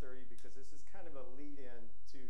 [0.00, 1.82] 30 because this is kind of a lead in
[2.16, 2.20] to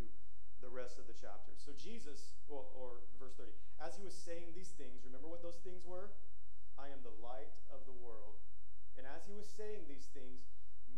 [0.60, 1.56] the rest of the chapter.
[1.56, 5.62] So, Jesus, or, or verse 30, as he was saying these things, remember what those
[5.64, 6.12] things were?
[6.76, 8.42] I am the light of the world.
[8.98, 10.44] And as he was saying these things,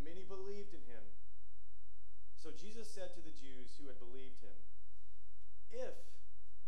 [0.03, 1.05] many believed in him.
[2.35, 4.59] So Jesus said to the Jews who had believed him,
[5.71, 5.95] If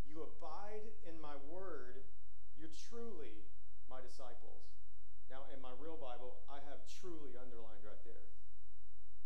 [0.07, 2.07] you abide in my word,
[2.55, 3.43] you're truly
[3.91, 4.71] my disciples.
[5.27, 8.34] Now, in my real Bible, I have truly underlined right there.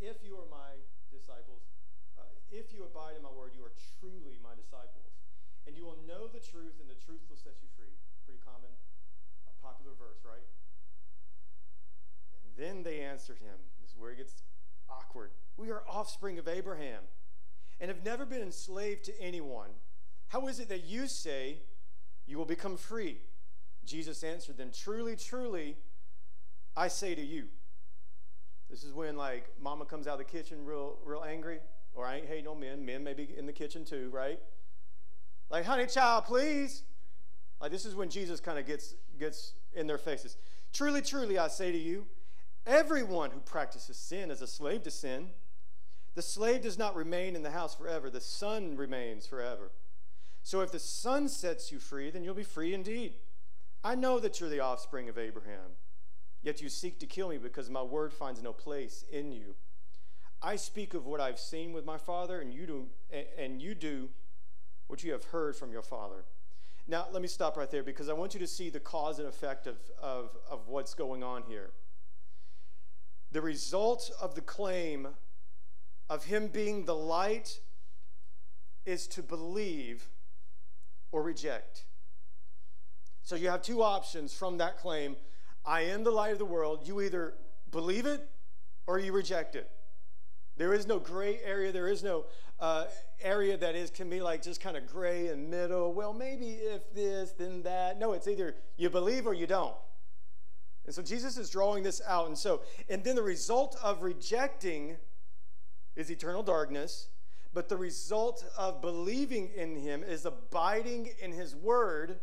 [0.00, 0.78] If you are my
[1.10, 1.66] disciples,
[2.14, 5.10] uh, if you abide in my word, you are truly my disciples.
[5.66, 7.92] And you will know the truth, and the truth will set you free.
[8.24, 8.70] Pretty common,
[9.50, 10.46] a popular verse, right?
[12.40, 13.58] And then they answered him.
[13.82, 14.42] This is where it gets
[14.88, 15.30] awkward.
[15.56, 17.02] We are offspring of Abraham
[17.80, 19.70] and have never been enslaved to anyone.
[20.28, 21.58] How is it that you say
[22.26, 23.18] you will become free?
[23.84, 25.76] Jesus answered them, Truly, truly,
[26.76, 27.48] I say to you.
[28.70, 31.60] This is when like mama comes out of the kitchen real real angry.
[31.94, 32.84] Or I ain't hating on men.
[32.84, 34.38] Men may be in the kitchen too, right?
[35.50, 36.82] Like, honey, child, please.
[37.60, 40.36] Like this is when Jesus kind of gets gets in their faces.
[40.72, 42.06] Truly, truly, I say to you,
[42.66, 45.30] everyone who practices sin is a slave to sin.
[46.14, 49.70] The slave does not remain in the house forever, the son remains forever.
[50.42, 53.14] So if the son sets you free, then you'll be free indeed.
[53.84, 55.76] I know that you're the offspring of Abraham,
[56.42, 59.54] yet you seek to kill me because my word finds no place in you.
[60.40, 62.86] I speak of what I've seen with my father, and you do,
[63.38, 64.08] and you do
[64.86, 66.24] what you have heard from your father.
[66.86, 69.28] Now, let me stop right there because I want you to see the cause and
[69.28, 71.70] effect of, of, of what's going on here.
[73.30, 75.08] The result of the claim
[76.08, 77.60] of him being the light
[78.86, 80.08] is to believe
[81.12, 81.84] or reject.
[83.22, 85.16] So you have two options from that claim
[85.64, 86.86] I am the light of the world.
[86.86, 87.34] You either
[87.70, 88.28] believe it
[88.86, 89.70] or you reject it.
[90.56, 91.70] There is no gray area.
[91.70, 92.24] There is no
[92.58, 92.86] uh,
[93.20, 95.92] area that is can be like just kind of gray and middle.
[95.92, 97.98] Well, maybe if this, then that.
[97.98, 99.76] No, it's either you believe or you don't.
[100.84, 102.26] And so Jesus is drawing this out.
[102.26, 104.96] And so, and then the result of rejecting
[105.94, 107.08] is eternal darkness.
[107.52, 112.20] But the result of believing in him is abiding in his word.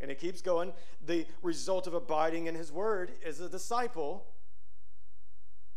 [0.00, 0.72] And it keeps going.
[1.04, 4.26] The result of abiding in his word is a disciple.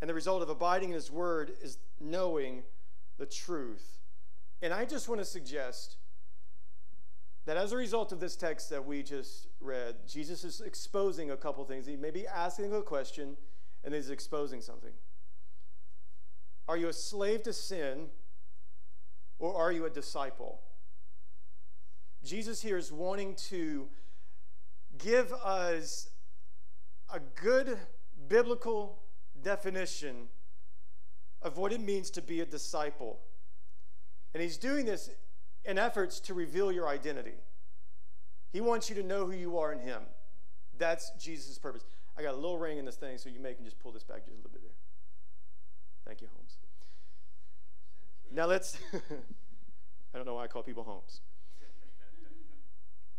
[0.00, 2.62] And the result of abiding in his word is knowing
[3.18, 3.98] the truth.
[4.62, 5.96] And I just want to suggest
[7.46, 11.36] that as a result of this text that we just read, Jesus is exposing a
[11.36, 11.86] couple things.
[11.86, 13.36] He may be asking a question
[13.84, 14.92] and he's exposing something.
[16.66, 18.06] Are you a slave to sin
[19.38, 20.62] or are you a disciple?
[22.24, 23.88] Jesus here is wanting to
[24.98, 26.08] give us
[27.12, 27.78] a good
[28.28, 29.02] biblical
[29.42, 30.28] definition
[31.42, 33.20] of what it means to be a disciple.
[34.32, 35.10] And he's doing this
[35.64, 37.34] in efforts to reveal your identity.
[38.52, 40.02] He wants you to know who you are in him.
[40.78, 41.84] That's Jesus' purpose.
[42.16, 44.04] I got a little ring in this thing, so you may can just pull this
[44.04, 44.74] back just a little bit there.
[46.06, 46.56] Thank you, Holmes.
[48.30, 51.20] Now let's, I don't know why I call people Holmes.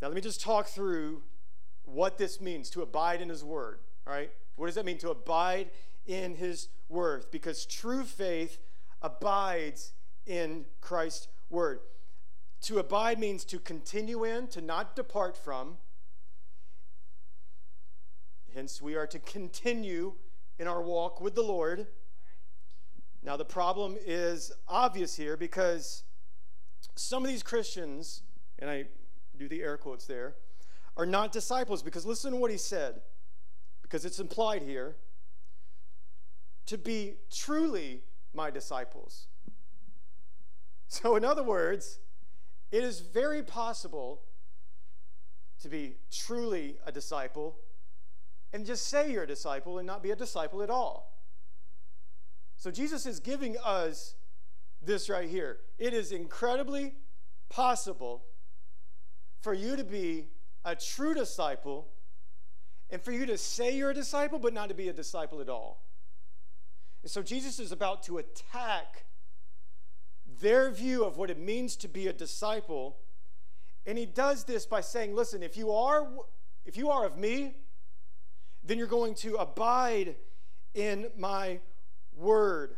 [0.02, 1.24] Now let me just talk through
[1.86, 3.80] what this means to abide in his word.
[4.06, 4.32] right?
[4.56, 5.70] What does that mean to abide
[6.06, 7.26] in his word?
[7.32, 8.58] Because true faith
[9.02, 9.94] abides
[10.26, 11.80] in Christ's word.
[12.64, 15.78] To abide means to continue in, to not depart from.
[18.54, 20.14] Hence, we are to continue
[20.58, 21.88] in our walk with the Lord.
[23.22, 26.04] Now, the problem is obvious here because
[26.96, 28.24] some of these Christians,
[28.60, 28.86] and I
[29.38, 30.36] do the air quotes there,
[30.98, 33.02] are not disciples because listen to what he said,
[33.82, 34.96] because it's implied here
[36.66, 38.02] to be truly
[38.34, 39.28] my disciples.
[40.88, 42.00] So, in other words,
[42.72, 44.22] it is very possible
[45.62, 47.58] to be truly a disciple
[48.54, 51.14] and just say you're a disciple and not be a disciple at all.
[52.58, 54.16] So, Jesus is giving us
[54.82, 55.60] this right here.
[55.78, 56.94] It is incredibly
[57.50, 58.24] possible
[59.42, 60.28] for you to be
[60.66, 61.88] a true disciple
[62.90, 65.50] and for you to say you're a disciple, but not to be a disciple at
[65.50, 65.84] all.
[67.02, 69.06] And so Jesus is about to attack
[70.42, 72.98] their view of what it means to be a disciple.
[73.86, 76.08] And he does this by saying, listen, if you are
[76.66, 77.54] if you are of me,
[78.64, 80.16] then you're going to abide
[80.74, 81.60] in my
[82.16, 82.76] word.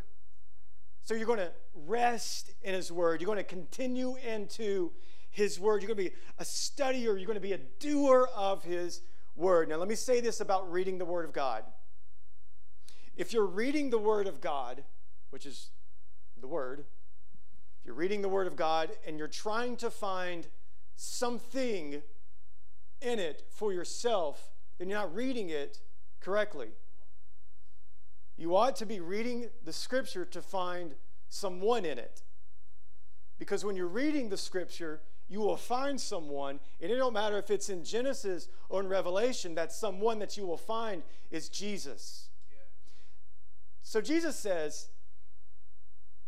[1.04, 3.22] So you're going to rest in his word.
[3.22, 4.92] You're going to continue into
[5.38, 5.82] his word.
[5.82, 7.16] You're going to be a studier.
[7.16, 9.02] You're going to be a doer of his
[9.36, 9.70] word.
[9.70, 11.64] Now, let me say this about reading the word of God.
[13.16, 14.84] If you're reading the word of God,
[15.30, 15.70] which is
[16.40, 16.86] the Word,
[17.80, 20.48] if you're reading the Word of God and you're trying to find
[20.96, 22.02] something
[23.02, 25.82] in it for yourself, then you're not reading it
[26.20, 26.70] correctly.
[28.38, 30.96] You ought to be reading the Scripture to find
[31.30, 32.24] someone in it.
[33.40, 37.50] Because when you're reading the Scripture, you will find someone, and it don't matter if
[37.50, 42.30] it's in Genesis or in Revelation, that someone that you will find is Jesus.
[42.50, 42.64] Yeah.
[43.84, 44.90] So Jesus says,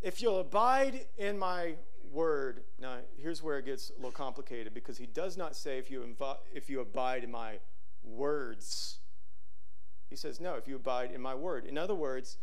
[0.02, 1.76] if you'll abide in my
[2.12, 2.62] word.
[2.80, 6.02] Now, here's where it gets a little complicated because he does not say if you,
[6.02, 7.60] invi- if you abide in my
[8.04, 9.00] words.
[10.10, 11.66] He says, no, if you abide in my word.
[11.66, 12.38] In other words,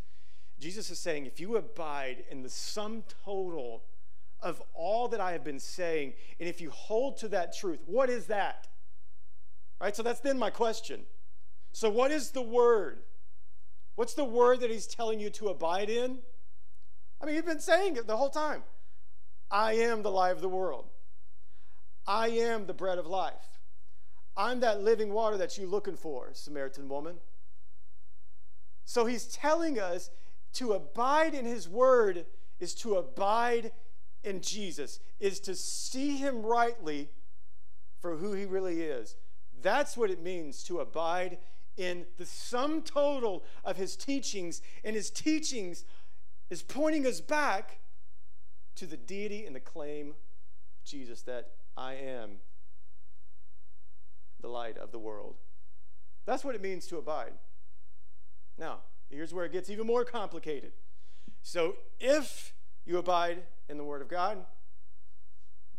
[0.59, 3.83] Jesus is saying, if you abide in the sum total
[4.41, 8.09] of all that I have been saying, and if you hold to that truth, what
[8.09, 8.67] is that?
[9.81, 9.95] Right?
[9.95, 11.01] So that's then my question.
[11.71, 13.03] So, what is the word?
[13.95, 16.19] What's the word that he's telling you to abide in?
[17.21, 18.63] I mean, he's been saying it the whole time.
[19.49, 20.89] I am the light of the world.
[22.05, 23.59] I am the bread of life.
[24.35, 27.17] I'm that living water that you're looking for, Samaritan woman.
[28.85, 30.11] So he's telling us
[30.53, 32.25] to abide in his word
[32.59, 33.71] is to abide
[34.23, 37.09] in Jesus, is to see him rightly
[37.99, 39.15] for who he really is.
[39.61, 41.37] That's what it means to abide
[41.77, 44.61] in the sum total of his teachings.
[44.83, 45.85] And his teachings
[46.49, 47.79] is pointing us back
[48.75, 50.15] to the deity and the claim
[50.83, 52.37] Jesus that I am
[54.41, 55.35] the light of the world.
[56.25, 57.33] That's what it means to abide.
[58.57, 58.79] Now,
[59.09, 60.73] here's where it gets even more complicated.
[61.41, 62.53] So, if
[62.85, 64.39] you abide in the Word of God,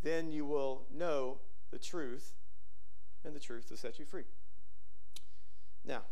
[0.02, 1.38] then you will know
[1.70, 2.34] the truth,
[3.24, 4.24] and the truth will set you free.
[5.84, 6.02] Now,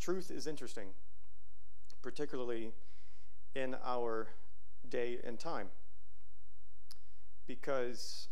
[0.00, 0.88] truth is interesting,
[2.02, 2.72] particularly
[3.54, 4.28] in our
[4.88, 5.68] day and time.
[7.46, 8.28] Because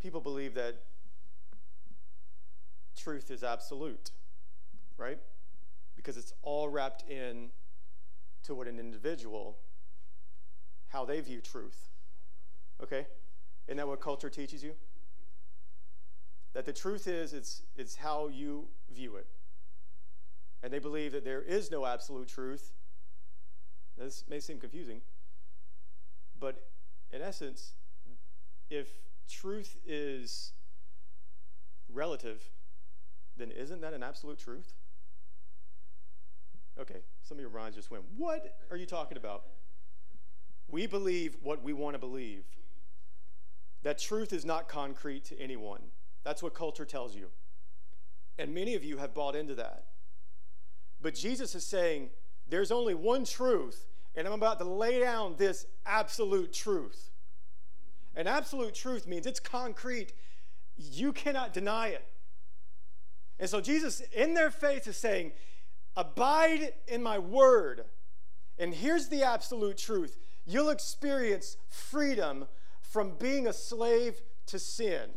[0.00, 0.76] people believe that
[2.96, 4.12] truth is absolute,
[4.96, 5.18] right?
[5.96, 7.50] Because it's all wrapped in
[8.44, 9.58] to what an individual,
[10.88, 11.90] how they view truth.
[12.82, 13.06] Okay?
[13.66, 14.72] Isn't that what culture teaches you?
[16.52, 19.26] That the truth is, it's, it's how you view it
[20.64, 22.72] and they believe that there is no absolute truth.
[23.98, 25.02] This may seem confusing,
[26.40, 26.56] but
[27.12, 27.74] in essence,
[28.70, 28.88] if
[29.28, 30.52] truth is
[31.92, 32.42] relative,
[33.36, 34.72] then isn't that an absolute truth?
[36.80, 39.44] Okay, some of your minds just went, What are you talking about?
[40.68, 42.44] We believe what we want to believe.
[43.82, 45.82] That truth is not concrete to anyone.
[46.24, 47.28] That's what culture tells you.
[48.38, 49.84] And many of you have bought into that.
[51.00, 52.08] But Jesus is saying,
[52.48, 57.10] there's only one truth, and I'm about to lay down this absolute truth.
[58.16, 60.12] And absolute truth means it's concrete.
[60.76, 62.06] You cannot deny it.
[63.38, 65.32] And so Jesus, in their face, is saying,
[65.96, 67.84] Abide in my word.
[68.58, 72.46] And here's the absolute truth you'll experience freedom
[72.80, 75.10] from being a slave to sin.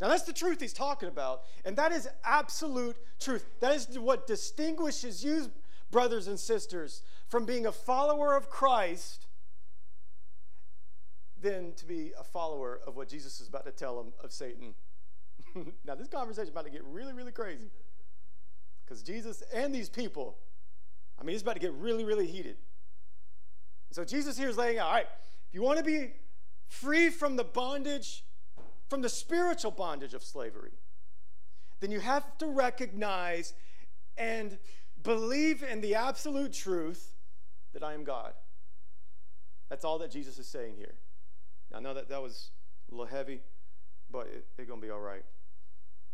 [0.00, 3.44] Now, that's the truth he's talking about, and that is absolute truth.
[3.60, 5.50] That is what distinguishes you,
[5.90, 9.26] brothers and sisters, from being a follower of Christ
[11.40, 14.74] than to be a follower of what Jesus is about to tell him of Satan.
[15.84, 17.70] now, this conversation is about to get really, really crazy
[18.88, 20.38] because Jesus and these people,
[21.20, 22.56] I mean, it's about to get really, really heated.
[23.90, 25.06] So, Jesus here is laying out all right,
[25.48, 26.12] if you want to be
[26.68, 28.24] free from the bondage
[28.88, 30.72] from the spiritual bondage of slavery,
[31.80, 33.52] then you have to recognize
[34.16, 34.58] and
[35.02, 37.14] believe in the absolute truth
[37.74, 38.32] that I am God.
[39.68, 40.94] That's all that Jesus is saying here.
[41.74, 42.50] I know that that was
[42.90, 43.42] a little heavy,
[44.10, 45.24] but it, it's going to be all right.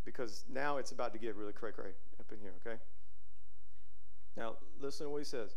[0.04, 1.92] Because now it's about to get really cray cray
[2.26, 2.78] up in here, okay?
[4.36, 5.56] Now, listen to what he says.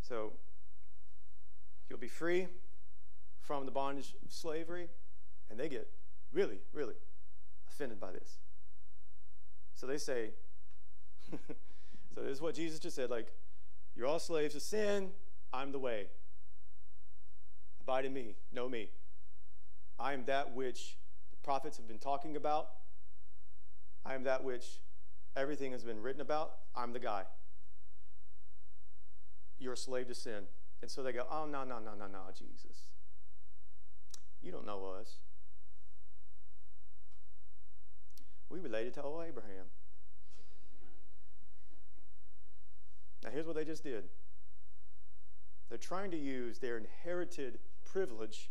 [0.00, 0.32] So,
[1.88, 2.48] you'll be free
[3.40, 4.88] from the bondage of slavery,
[5.50, 5.88] and they get
[6.32, 6.96] really, really
[7.68, 8.38] offended by this.
[9.74, 10.30] So they say,
[11.30, 13.28] so this is what Jesus just said like,
[13.94, 15.10] you're all slaves of sin,
[15.52, 16.08] I'm the way.
[17.80, 18.90] Abide in me, know me.
[19.98, 20.96] I am that which
[21.30, 22.68] the prophets have been talking about.
[24.04, 24.80] I am that which
[25.36, 26.52] everything has been written about.
[26.74, 27.24] I'm the guy.
[29.58, 30.44] You're a slave to sin.
[30.80, 32.88] And so they go, oh, no, no, no, no, no, Jesus.
[34.40, 35.16] You don't know us.
[38.48, 39.66] We related to old Abraham.
[43.24, 44.04] Now, here's what they just did
[45.68, 48.50] they're trying to use their inherited privilege,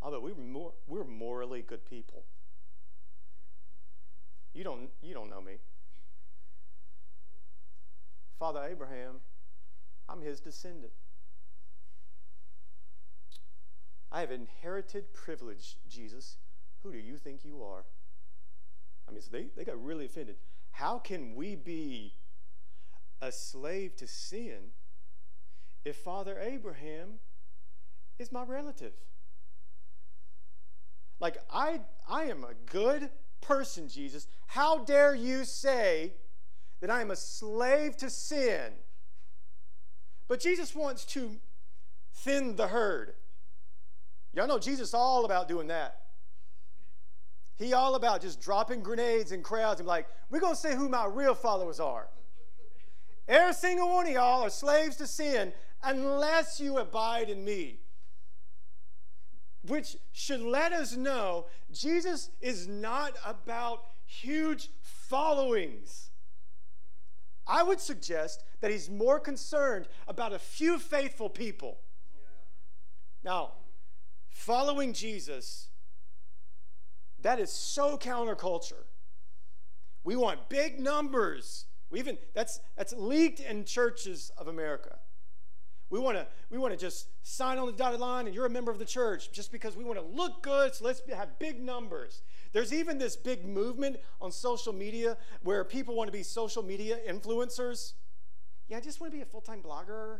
[0.00, 2.24] although we we're, more, we're morally good people.
[4.52, 5.54] You don't, you don't know me.
[8.38, 9.16] Father Abraham,
[10.08, 10.92] I'm his descendant.
[14.10, 16.36] I have inherited privilege, Jesus.
[16.82, 17.84] Who do you think you are?
[19.08, 20.36] I mean, so they, they got really offended.
[20.70, 22.14] How can we be
[23.20, 24.72] a slave to sin
[25.84, 27.18] if Father Abraham
[28.18, 28.92] is my relative?
[31.20, 34.26] Like, I, I am a good person, Jesus.
[34.46, 36.14] How dare you say
[36.80, 38.72] that I am a slave to sin?
[40.28, 41.36] But Jesus wants to
[42.14, 43.14] thin the herd.
[44.34, 46.00] Y'all know Jesus all about doing that.
[47.56, 51.06] He all about just dropping grenades in crowds and like, we're to say who my
[51.06, 52.08] real followers are.
[53.26, 55.52] Every single one of y'all are slaves to sin
[55.82, 57.80] unless you abide in me.
[59.68, 66.10] Which should let us know Jesus is not about huge followings.
[67.46, 71.78] I would suggest that he's more concerned about a few faithful people.
[73.24, 73.52] Now,
[74.30, 75.68] following Jesus,
[77.20, 78.84] that is so counterculture.
[80.04, 81.66] We want big numbers.
[81.90, 84.98] We even that's that's leaked in churches of America.
[85.90, 88.50] We want to we want to just sign on the dotted line and you're a
[88.50, 90.74] member of the church just because we want to look good.
[90.74, 92.22] So let's have big numbers.
[92.52, 96.98] There's even this big movement on social media where people want to be social media
[97.08, 97.94] influencers.
[98.68, 100.18] Yeah, I just want to be a full-time blogger.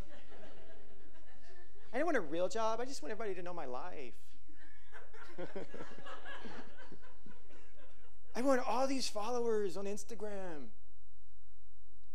[1.92, 2.80] I don't want a real job.
[2.80, 4.14] I just want everybody to know my life.
[8.36, 10.68] I want all these followers on Instagram.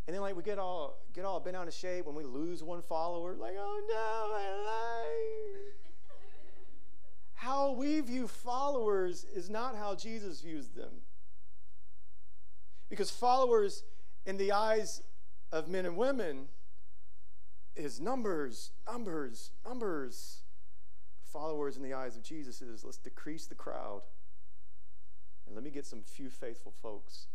[0.09, 2.63] And then like we get all get all bent out of shape when we lose
[2.63, 5.75] one follower, like, oh no, my life.
[7.35, 10.89] how we view followers is not how Jesus views them.
[12.89, 13.83] Because followers
[14.25, 15.03] in the eyes
[15.51, 16.47] of men and women
[17.75, 20.41] is numbers, numbers, numbers.
[21.21, 24.01] Followers in the eyes of Jesus is let's decrease the crowd
[25.45, 27.27] and let me get some few faithful folks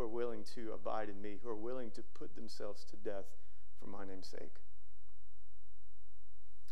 [0.00, 3.26] who are willing to abide in me, who are willing to put themselves to death
[3.78, 4.54] for my name's sake.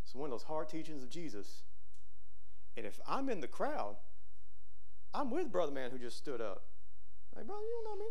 [0.05, 1.65] So, one of those hard teachings of Jesus.
[2.77, 3.97] And if I'm in the crowd,
[5.13, 6.65] I'm with Brother Man who just stood up.
[7.37, 8.11] Like, brother, you don't know me.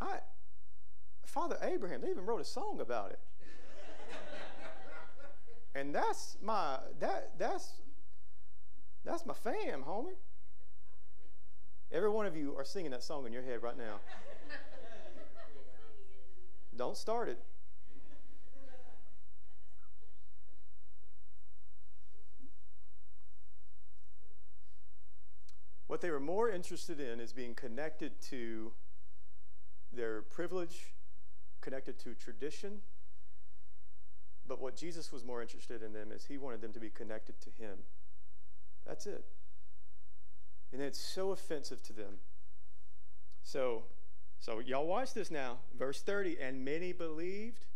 [0.00, 0.18] I,
[1.26, 3.20] Father Abraham, they even wrote a song about it.
[5.74, 7.72] and that's my that that's
[9.04, 10.14] that's my fam, homie.
[11.92, 13.96] Every one of you are singing that song in your head right now.
[16.76, 17.38] Don't start it.
[25.86, 28.72] What they were more interested in is being connected to
[29.92, 30.94] their privilege,
[31.60, 32.80] connected to tradition.
[34.48, 37.38] But what Jesus was more interested in them is he wanted them to be connected
[37.42, 37.80] to him.
[38.86, 39.26] That's it.
[40.72, 42.18] And it's so offensive to them.
[43.42, 43.84] So,
[44.38, 45.58] so y'all watch this now.
[45.76, 47.66] Verse 30, and many believed,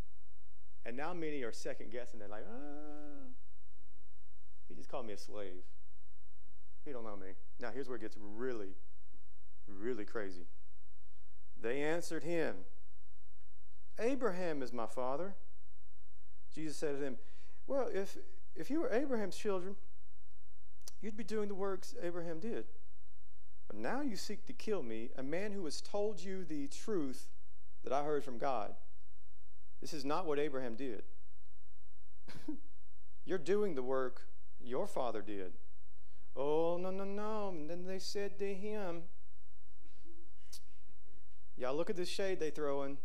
[0.85, 2.19] and now many are second guessing.
[2.19, 3.27] They're like, ah,
[4.69, 5.65] he just called me a slave.
[6.85, 7.33] He don't know me.
[7.61, 8.77] Now here's where it gets really,
[9.67, 10.47] really crazy.
[11.61, 12.55] They answered him,
[13.99, 15.35] Abraham is my father.
[16.55, 17.17] Jesus said to them,
[17.67, 18.17] Well, if
[18.55, 19.77] if you were Abraham's children,
[21.01, 22.67] you'd be doing the works Abraham did.
[23.69, 27.29] But now you seek to kill me, a man who has told you the truth
[27.85, 28.75] that I heard from God.
[29.81, 31.03] This is not what Abraham did.
[33.25, 34.23] You're doing the work
[34.61, 35.53] your father did.
[36.37, 37.49] Oh, no, no, no.
[37.49, 39.03] And then they said to him,
[41.57, 42.99] Y'all look at the shade they throw in.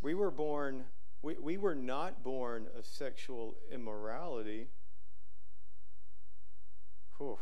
[0.00, 0.84] We were born,
[1.20, 4.68] we, we were not born of sexual immorality.
[7.18, 7.38] Whew.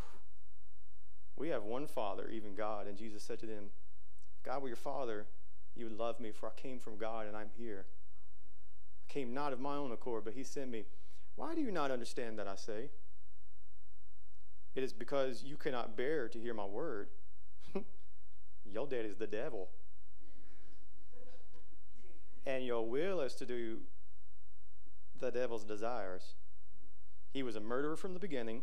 [1.37, 2.87] We have one Father, even God.
[2.87, 3.71] And Jesus said to them,
[4.37, 5.27] If God were your Father,
[5.75, 7.87] you would love me, for I came from God and I'm here.
[9.09, 10.85] I came not of my own accord, but He sent me.
[11.37, 12.91] Why do you not understand that I say?
[14.75, 17.09] It is because you cannot bear to hear my word.
[18.65, 19.69] your dad is the devil.
[22.47, 23.79] and your will is to do
[25.19, 26.35] the devil's desires.
[27.33, 28.63] He was a murderer from the beginning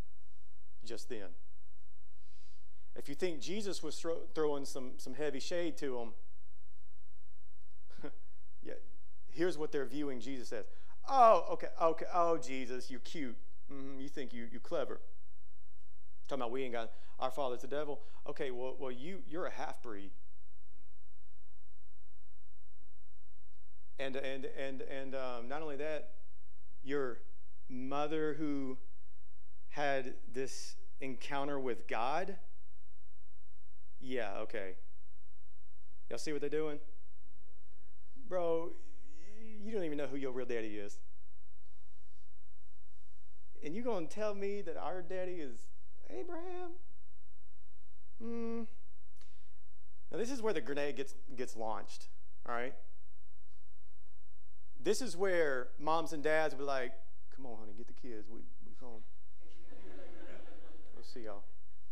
[0.85, 1.29] just then.
[2.95, 6.11] If you think Jesus was throw, throwing some, some heavy shade to
[8.01, 8.11] them,
[8.63, 8.73] yeah,
[9.31, 10.65] here's what they're viewing Jesus as.
[11.09, 12.05] Oh, okay, okay.
[12.13, 13.35] Oh, Jesus, you're cute.
[13.71, 14.99] Mm-hmm, you think you you clever.
[16.27, 18.01] Talking about we ain't got our father's the devil.
[18.27, 20.11] Okay, well, well, you you're a half breed.
[23.99, 26.11] And and and and um, not only that,
[26.83, 27.19] your
[27.69, 28.77] mother who
[29.71, 32.37] had this encounter with God
[34.01, 34.73] yeah, okay.
[36.09, 36.79] Y'all see what they're doing?
[38.27, 38.71] Bro,
[39.63, 40.97] you don't even know who your real daddy is.
[43.63, 45.59] And you're going to tell me that our daddy is
[46.09, 46.71] Abraham?
[48.19, 48.61] Hmm.
[50.11, 52.09] Now, this is where the grenade gets, gets launched,
[52.49, 52.73] all right?
[54.83, 56.91] This is where moms and dads be like,
[57.33, 58.27] come on, honey, get the kids.
[58.27, 58.39] We,
[61.11, 61.43] see y'all.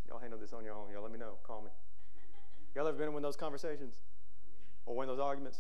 [0.08, 0.90] Y'all handle this on your own.
[0.94, 1.34] Y'all let me know.
[1.44, 1.70] Call me.
[2.76, 3.96] Y'all ever been in one of those conversations?
[4.86, 5.60] Or one of those arguments?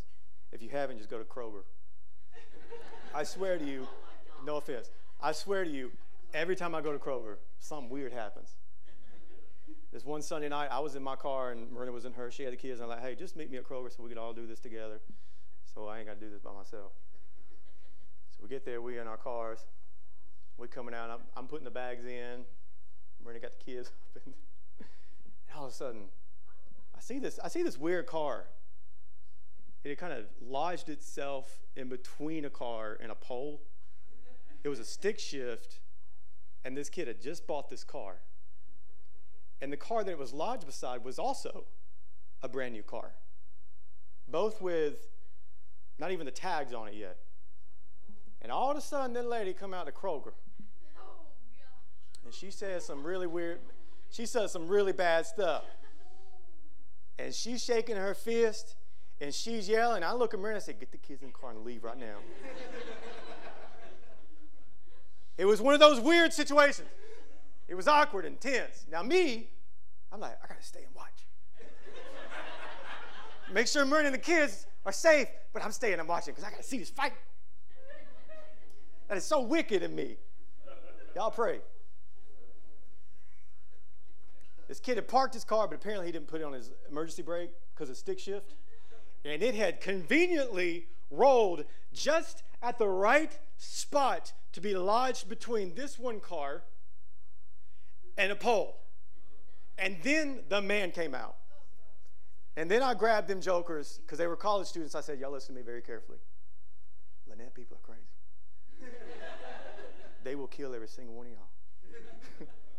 [0.51, 1.63] If you haven't, just go to Kroger.
[3.13, 3.87] I swear to you,
[4.45, 4.89] no offense,
[5.21, 5.91] I swear to you,
[6.33, 8.55] every time I go to Kroger, something weird happens.
[9.91, 12.31] This one Sunday night, I was in my car and Marina was in her.
[12.31, 14.09] She had the kids, and I'm like, hey, just meet me at Kroger so we
[14.09, 15.01] could all do this together.
[15.73, 16.91] So I ain't got to do this by myself.
[18.31, 19.59] So we get there, we in our cars.
[20.57, 22.45] We coming out, I'm, I'm putting the bags in.
[23.29, 24.33] Marina got the kids up, and,
[24.79, 26.05] and all of a sudden,
[26.97, 28.45] I see this, I see this weird car.
[29.83, 33.61] It kind of lodged itself in between a car and a pole.
[34.63, 35.79] It was a stick shift,
[36.65, 38.15] and this kid had just bought this car.
[39.61, 41.65] And the car that it was lodged beside was also
[42.41, 43.11] a brand new car,
[44.27, 45.07] both with
[45.99, 47.17] not even the tags on it yet.
[48.41, 50.33] And all of a sudden, that lady come out to Kroger,
[52.25, 53.59] and she says some really weird,
[54.09, 55.63] she says some really bad stuff
[57.19, 58.75] and she's shaking her fist
[59.21, 60.03] and she's yelling.
[60.03, 61.83] I look at her and I say, Get the kids in the car and leave
[61.83, 62.17] right now.
[65.37, 66.87] it was one of those weird situations.
[67.67, 68.85] It was awkward and tense.
[68.89, 69.49] Now, me,
[70.11, 71.07] I'm like, I gotta stay and watch.
[73.53, 76.51] Make sure Myrna and the kids are safe, but I'm staying and watching because I
[76.51, 77.13] gotta see this fight.
[79.07, 80.17] That is so wicked in me.
[81.15, 81.59] Y'all pray.
[84.69, 87.23] This kid had parked his car, but apparently he didn't put it on his emergency
[87.23, 88.53] brake because of stick shift.
[89.25, 95.97] And it had conveniently rolled just at the right spot to be lodged between this
[95.97, 96.61] one car
[98.15, 98.77] and a pole.
[99.79, 101.35] And then the man came out.
[102.55, 104.93] And then I grabbed them jokers because they were college students.
[104.93, 106.19] I said, Y'all listen to me very carefully.
[107.27, 108.03] Lynette people are crazy.
[110.23, 111.48] they will kill every single one of y'all.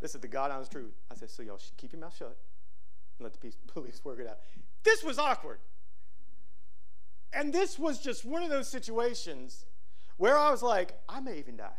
[0.00, 0.94] This is the God honest truth.
[1.10, 2.36] I said, so y'all keep your mouth shut
[3.18, 4.38] and let the police work it out.
[4.82, 5.58] This was awkward.
[7.32, 9.66] And this was just one of those situations
[10.16, 11.76] where I was like, I may even die.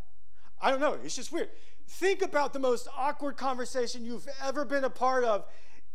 [0.62, 0.98] I don't know.
[1.04, 1.50] It's just weird.
[1.88, 5.46] Think about the most awkward conversation you've ever been a part of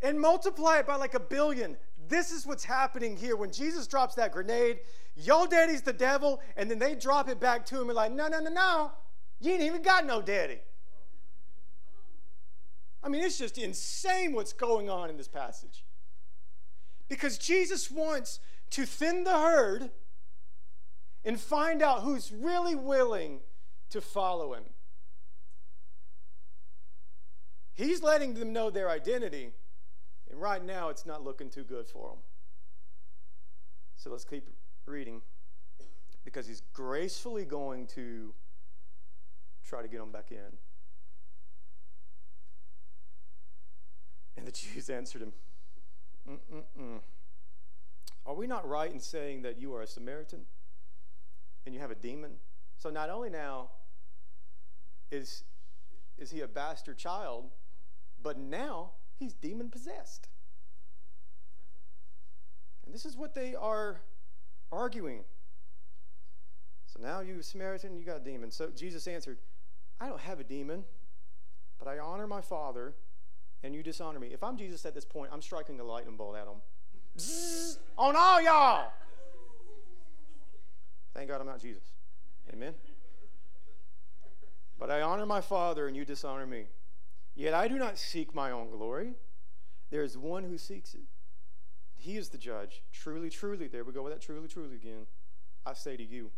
[0.01, 1.75] and multiply it by like a billion.
[2.07, 3.35] This is what's happening here.
[3.35, 4.79] When Jesus drops that grenade,
[5.15, 8.27] yo daddy's the devil, and then they drop it back to him and like, no,
[8.27, 8.91] no, no, no.
[9.39, 10.59] You ain't even got no daddy.
[13.03, 15.85] I mean, it's just insane what's going on in this passage.
[17.07, 18.39] Because Jesus wants
[18.71, 19.91] to thin the herd
[21.23, 23.39] and find out who's really willing
[23.89, 24.63] to follow him.
[27.73, 29.51] He's letting them know their identity,
[30.29, 32.19] and right now it's not looking too good for them.
[33.95, 34.47] So let's keep
[34.85, 35.21] reading
[36.25, 38.33] because he's gracefully going to
[39.63, 40.57] try to get them back in.
[44.37, 45.33] And the Jews answered him,
[46.29, 46.99] Mm-mm-mm.
[48.25, 50.41] Are we not right in saying that you are a Samaritan
[51.65, 52.31] and you have a demon?
[52.77, 53.69] So not only now
[55.09, 55.43] is,
[56.17, 57.45] is he a bastard child,
[58.21, 60.27] but now he's demon possessed.
[62.85, 64.01] And this is what they are
[64.71, 65.23] arguing.
[66.85, 68.51] So now you Samaritan, you got a demon.
[68.51, 69.37] So Jesus answered,
[69.99, 70.83] I don't have a demon,
[71.79, 72.93] but I honor my Father
[73.67, 74.29] and you dishonor me.
[74.31, 76.47] If I'm Jesus at this point, I'm striking a lightning bolt at.
[77.17, 78.93] Bzzz, on all y'all.
[81.13, 81.83] Thank God I'm not Jesus.
[82.51, 82.73] Amen.
[84.79, 86.67] But I honor my Father, and you dishonor me.
[87.35, 89.15] Yet I do not seek my own glory.
[89.89, 91.01] There is one who seeks it.
[91.97, 92.83] He is the judge.
[92.93, 95.07] Truly, truly, there we go with that truly, truly again.
[95.65, 96.31] I say to you.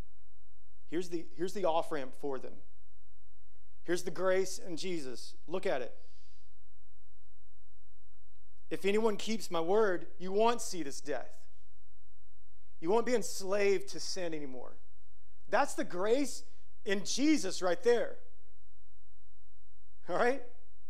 [0.90, 2.54] Here's the, here's the off ramp for them.
[3.84, 5.36] Here's the grace in Jesus.
[5.48, 5.94] Look at it.
[8.70, 11.40] If anyone keeps my word, you won't see this death.
[12.80, 14.78] You won't be enslaved to sin anymore.
[15.50, 16.44] That's the grace
[16.86, 18.18] in Jesus right there.
[20.08, 20.42] All right?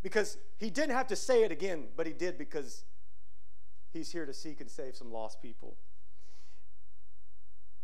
[0.01, 2.83] Because he didn't have to say it again, but he did because
[3.91, 5.75] he's here to seek and save some lost people.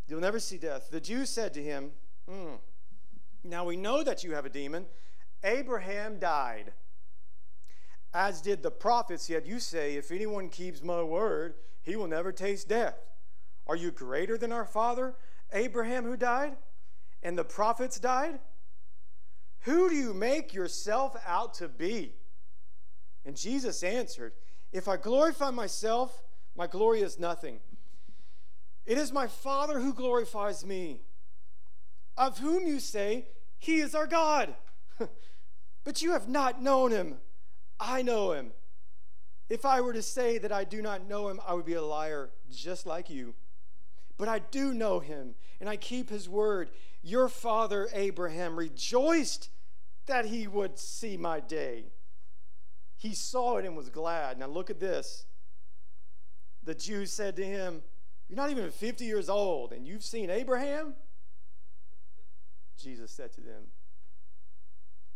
[0.08, 0.90] You'll never see death.
[0.92, 1.92] The Jews said to him,
[2.30, 2.60] mm,
[3.44, 4.86] Now we know that you have a demon.
[5.44, 6.74] Abraham died,
[8.16, 12.32] as did the prophets, yet you say, If anyone keeps my word, he will never
[12.32, 12.98] taste death.
[13.68, 15.16] Are you greater than our father,
[15.52, 16.56] Abraham, who died?
[17.22, 18.40] And the prophets died?
[19.62, 22.14] Who do you make yourself out to be?
[23.26, 24.32] And Jesus answered,
[24.72, 26.24] If I glorify myself,
[26.56, 27.60] my glory is nothing.
[28.86, 31.02] It is my Father who glorifies me,
[32.16, 34.56] of whom you say, He is our God.
[35.84, 37.18] but you have not known him.
[37.80, 38.52] I know him.
[39.50, 41.82] If I were to say that I do not know him, I would be a
[41.82, 43.36] liar just like you.
[44.18, 46.72] But I do know him, and I keep his word.
[47.04, 49.50] Your father Abraham rejoiced
[50.08, 51.86] that he would see my day.
[52.98, 54.40] He saw it and was glad.
[54.40, 55.26] Now look at this.
[56.64, 57.84] The Jews said to him,
[58.28, 60.96] You're not even 50 years old, and you've seen Abraham?
[62.78, 63.64] Jesus said to them,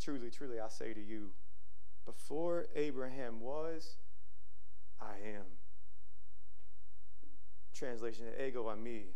[0.01, 1.31] Truly, truly, I say to you,
[2.09, 3.97] before Abraham was,
[4.99, 5.45] I am.
[7.71, 9.09] Translation, ego eimi.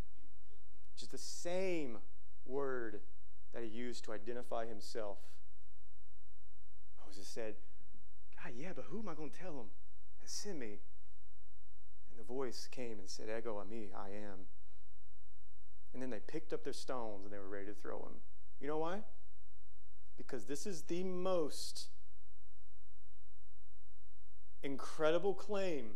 [0.95, 1.97] Just the same
[2.45, 3.01] word
[3.51, 5.17] that he used to identify himself.
[7.03, 7.56] Moses said,
[8.43, 9.71] God, yeah, but who am I going to tell him
[10.21, 10.79] that sent me?
[12.12, 14.45] And the voice came and said, Ego eimi, I am.
[15.93, 18.21] And then they picked up their stones and they were ready to throw him.
[18.62, 18.99] You know why?
[20.15, 21.88] Because this is the most
[24.63, 25.91] incredible claim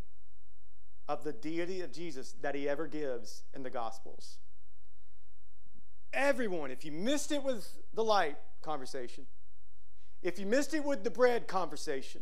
[1.08, 4.38] of the deity of Jesus that he ever gives in the Gospels.
[6.14, 9.26] Everyone, if you missed it with the light conversation,
[10.22, 12.22] if you missed it with the bread conversation,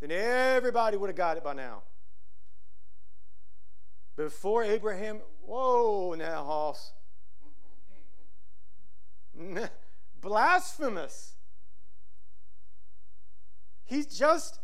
[0.00, 1.82] then everybody would have got it by now.
[4.16, 6.92] Before Abraham, whoa, now, Hoss.
[10.20, 11.34] Blasphemous.
[13.84, 14.60] He's just,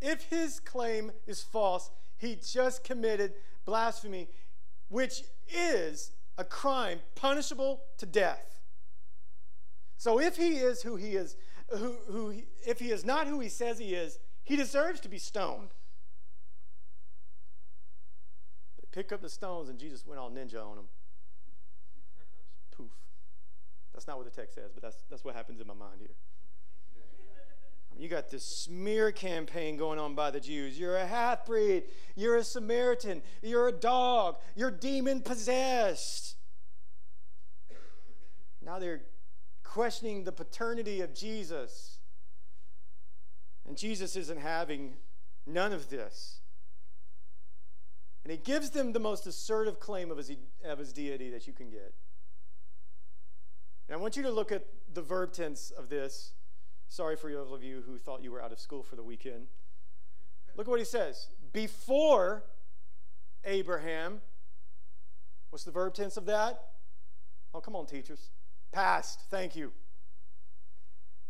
[0.00, 4.28] if his claim is false, he just committed blasphemy,
[4.88, 8.60] which is a crime punishable to death.
[9.96, 11.36] So if he is who he is,
[11.70, 12.34] who, who
[12.66, 15.70] if he is not who he says he is, he deserves to be stoned.
[18.78, 20.88] They pick up the stones and Jesus went all ninja on them.
[22.76, 22.90] Poof.
[23.94, 26.14] That's not what the text says, but that's, that's what happens in my mind here.
[27.96, 30.78] You got this smear campaign going on by the Jews.
[30.78, 31.84] You're a half breed.
[32.16, 33.22] You're a Samaritan.
[33.42, 34.36] You're a dog.
[34.56, 36.36] You're demon possessed.
[38.60, 39.02] Now they're
[39.62, 41.98] questioning the paternity of Jesus.
[43.66, 44.94] And Jesus isn't having
[45.46, 46.40] none of this.
[48.24, 50.32] And he gives them the most assertive claim of his,
[50.64, 51.94] of his deity that you can get.
[53.88, 56.32] And I want you to look at the verb tense of this.
[56.88, 59.46] Sorry for those of you who thought you were out of school for the weekend.
[60.56, 61.28] Look at what he says.
[61.52, 62.44] Before
[63.44, 64.20] Abraham,
[65.50, 66.60] what's the verb tense of that?
[67.52, 68.30] Oh, come on, teachers.
[68.72, 69.72] Past, thank you.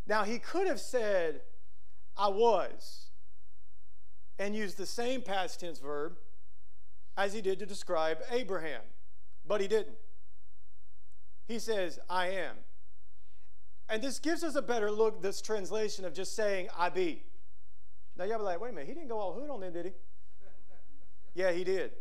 [0.07, 1.41] Now, he could have said,
[2.17, 3.09] I was,
[4.37, 6.17] and used the same past tense verb
[7.17, 8.81] as he did to describe Abraham,
[9.47, 9.97] but he didn't.
[11.47, 12.55] He says, I am.
[13.87, 17.23] And this gives us a better look, this translation of just saying, I be.
[18.17, 19.85] Now, y'all be like, wait a minute, he didn't go all hood on them, did
[19.85, 19.91] he?
[21.35, 21.91] yeah, he did.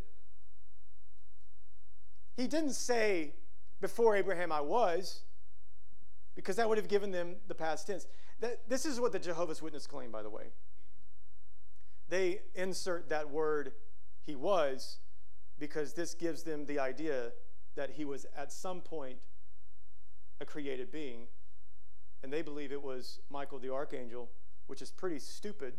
[2.36, 3.34] He didn't say,
[3.80, 5.22] before Abraham I was,
[6.34, 8.06] because that would have given them the past tense.
[8.40, 10.44] That, this is what the Jehovah's Witness claim, by the way.
[12.08, 13.72] They insert that word,
[14.20, 14.98] he was,
[15.58, 17.32] because this gives them the idea
[17.76, 19.18] that he was at some point
[20.40, 21.26] a created being,
[22.24, 24.30] and they believe it was Michael the archangel,
[24.66, 25.74] which is pretty stupid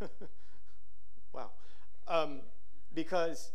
[1.32, 1.50] wow.
[2.06, 2.40] Um,
[2.94, 3.50] because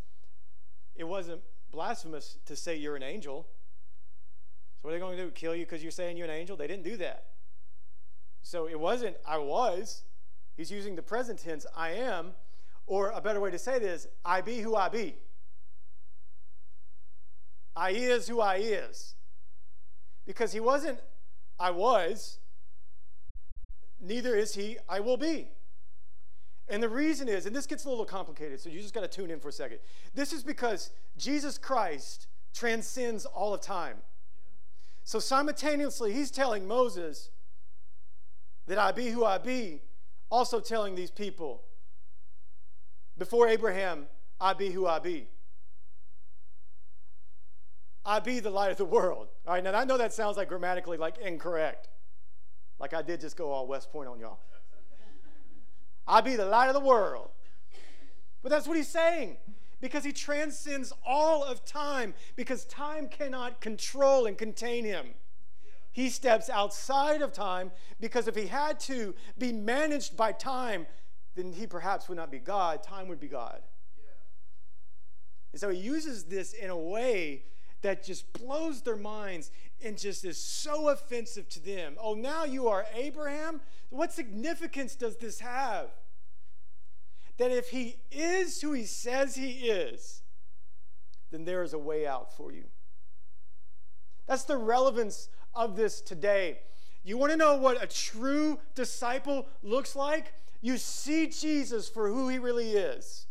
[0.95, 3.47] it wasn't blasphemous to say you're an angel.
[4.75, 5.32] So, what are they going to do?
[5.32, 6.58] Kill you because you're saying you're an angel?
[6.58, 7.27] They didn't do that.
[8.41, 10.04] So, it wasn't, I was.
[10.58, 12.32] He's using the present tense, I am.
[12.88, 15.15] Or a better way to say this, I be who I be.
[17.75, 19.13] I is who I is.
[20.25, 20.99] Because he wasn't,
[21.60, 22.40] I was,
[24.00, 25.50] neither is he, I will be.
[26.68, 29.08] And the reason is, and this gets a little complicated, so you just got to
[29.08, 29.80] tune in for a second.
[30.16, 33.98] This is because Jesus Christ transcends all of time.
[35.04, 37.30] So simultaneously, he's telling Moses
[38.68, 39.82] that I be who I be,
[40.30, 41.64] also telling these people,
[43.18, 44.06] before Abraham,
[44.40, 45.28] I be who I be.
[48.06, 49.28] I be the light of the world.
[49.48, 51.88] All right, now I know that sounds like grammatically like incorrect.
[52.80, 54.40] Like I did just go all West Point on y'all.
[56.08, 57.30] I be the light of the world.
[58.42, 59.38] But that's what he's saying
[59.82, 65.08] because he transcends all of time because time cannot control and contain him.
[65.92, 70.88] He steps outside of time because if he had to be managed by time,
[71.36, 72.82] then he perhaps would not be God.
[72.82, 73.62] Time would be God.
[75.52, 77.44] And so he uses this in a way
[77.82, 79.52] that just blows their minds
[79.84, 81.96] and just is so offensive to them.
[82.00, 83.62] Oh, now you are Abraham?
[83.89, 85.89] What significance does this have?
[87.38, 90.22] That if he is who he says he is,
[91.32, 92.65] then there is a way out for you.
[94.28, 96.60] That's the relevance of this today.
[97.04, 100.34] You want to know what a true disciple looks like?
[100.62, 103.26] You see Jesus for who he really is.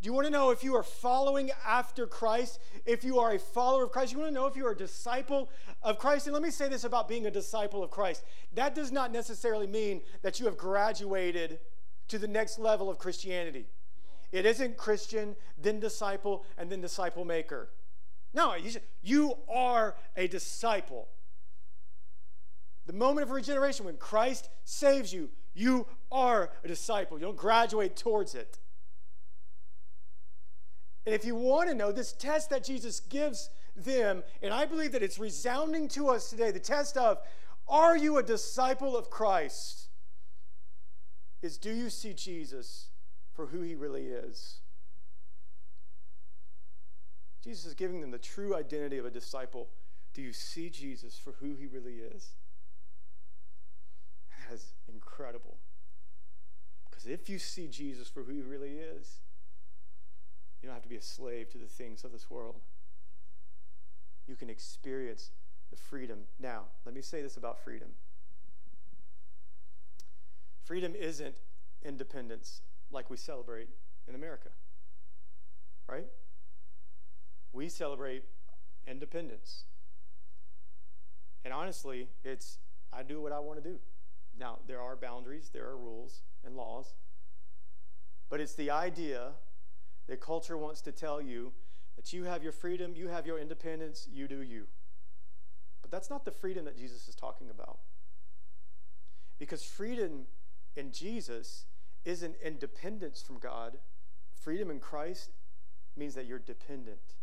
[0.00, 2.60] Do you want to know if you are following after Christ?
[2.86, 4.12] If you are a follower of Christ?
[4.12, 5.50] You want to know if you are a disciple
[5.82, 6.26] of Christ?
[6.28, 8.24] And let me say this about being a disciple of Christ.
[8.54, 11.58] That does not necessarily mean that you have graduated
[12.08, 13.66] to the next level of Christianity.
[14.30, 17.70] It isn't Christian, then disciple, and then disciple maker.
[18.32, 18.54] No,
[19.02, 21.08] you are a disciple.
[22.86, 27.18] The moment of regeneration, when Christ saves you, you are a disciple.
[27.18, 28.58] You don't graduate towards it.
[31.08, 34.92] And if you want to know this test that Jesus gives them, and I believe
[34.92, 37.16] that it's resounding to us today the test of,
[37.66, 39.88] are you a disciple of Christ?
[41.40, 42.88] Is do you see Jesus
[43.32, 44.58] for who he really is?
[47.42, 49.70] Jesus is giving them the true identity of a disciple.
[50.12, 52.32] Do you see Jesus for who he really is?
[54.28, 55.56] That is incredible.
[56.90, 59.20] Because if you see Jesus for who he really is,
[60.60, 62.56] you don't have to be a slave to the things of this world.
[64.26, 65.30] You can experience
[65.70, 66.20] the freedom.
[66.38, 67.88] Now, let me say this about freedom
[70.68, 71.34] freedom isn't
[71.82, 73.68] independence like we celebrate
[74.06, 74.50] in America,
[75.88, 76.04] right?
[77.54, 78.24] We celebrate
[78.86, 79.64] independence.
[81.42, 82.58] And honestly, it's
[82.92, 83.78] I do what I want to do.
[84.38, 86.92] Now, there are boundaries, there are rules and laws,
[88.28, 89.30] but it's the idea
[90.08, 91.52] that culture wants to tell you
[91.96, 94.66] that you have your freedom, you have your independence, you do you.
[95.82, 97.78] But that's not the freedom that Jesus is talking about.
[99.38, 100.26] Because freedom
[100.76, 101.66] in Jesus
[102.04, 103.78] isn't independence from God.
[104.32, 105.30] Freedom in Christ
[105.96, 107.16] means that you're dependent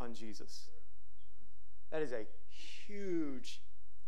[0.00, 0.70] on Jesus.
[1.90, 2.26] That is a
[2.86, 3.62] huge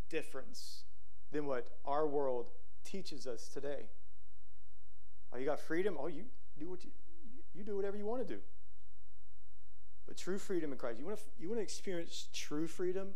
[0.09, 0.85] difference
[1.33, 2.49] than what our world
[2.85, 3.89] teaches us today.
[5.33, 5.97] Oh, you got freedom?
[5.99, 6.25] Oh, you
[6.59, 6.91] do what you
[7.57, 8.41] you do whatever you want to do.
[10.07, 13.09] But true freedom in Christ, you want to, you want to experience true freedom?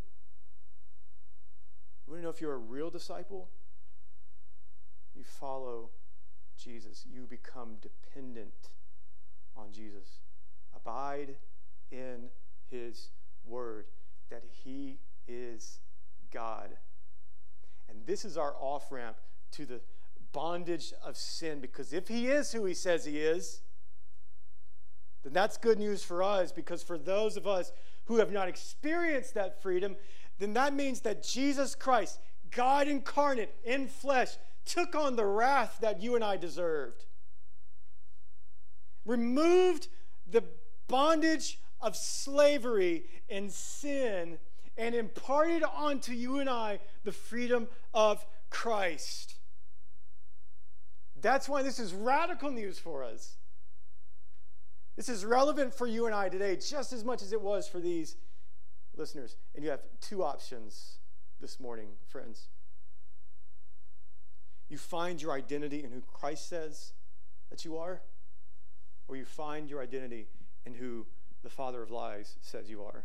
[2.07, 3.49] You want to know if you're a real disciple?
[5.15, 5.91] You follow
[6.59, 7.05] Jesus.
[7.09, 8.71] You become dependent
[9.57, 10.21] on Jesus.
[10.75, 11.37] Abide
[11.91, 12.31] in
[12.71, 13.11] his
[13.45, 13.87] word
[14.31, 14.99] that he
[15.29, 15.81] is
[16.33, 16.71] God.
[17.89, 19.17] And this is our off ramp
[19.53, 19.81] to the
[20.33, 23.63] bondage of sin because if he is who he says he is,
[25.23, 27.73] then that's good news for us because for those of us
[28.05, 29.97] who have not experienced that freedom,
[30.39, 32.19] then that means that Jesus Christ,
[32.51, 37.05] God incarnate in flesh, took on the wrath that you and I deserved,
[39.05, 39.89] removed
[40.31, 40.45] the
[40.89, 44.39] bondage of slavery and sin,
[44.77, 49.37] and imparted onto you and I the freedom of Christ.
[51.21, 53.37] That's why this is radical news for us.
[54.97, 57.81] This is relevant for you and I today just as much as it was for
[57.81, 58.17] these
[58.97, 59.37] listeners.
[59.55, 60.99] And you have two options
[61.41, 62.49] this morning, friends.
[64.71, 66.93] you find your identity in who Christ says
[67.51, 68.01] that you are,
[69.09, 70.29] or you find your identity
[70.65, 71.07] in who
[71.43, 73.05] the father of lies says you are.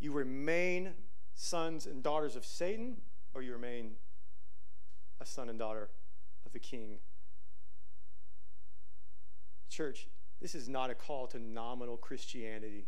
[0.00, 0.94] You remain
[1.34, 2.96] sons and daughters of Satan,
[3.34, 3.92] or you remain
[5.20, 5.90] a son and daughter
[6.44, 6.98] of the King.
[9.68, 10.08] Church,
[10.40, 12.86] this is not a call to nominal Christianity.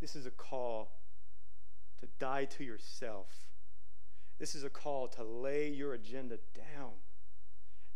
[0.00, 0.92] This is a call
[2.00, 3.28] to die to yourself.
[4.38, 6.92] This is a call to lay your agenda down.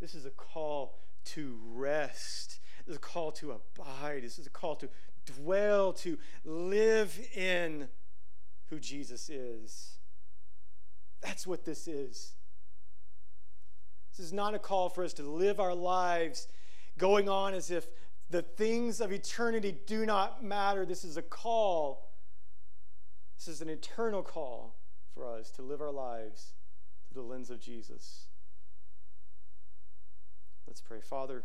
[0.01, 2.61] This is a call to rest.
[2.85, 4.23] This is a call to abide.
[4.23, 4.89] This is a call to
[5.25, 7.89] dwell, to live in
[8.69, 9.99] who Jesus is.
[11.23, 12.35] That's what this is.
[14.11, 16.47] This is not a call for us to live our lives
[16.99, 17.87] going on as if
[18.31, 20.85] the things of eternity do not matter.
[20.85, 22.11] This is a call.
[23.37, 24.77] This is an eternal call
[25.13, 26.55] for us to live our lives
[27.13, 28.27] through the lens of Jesus.
[30.67, 31.01] Let's pray.
[31.01, 31.45] Father,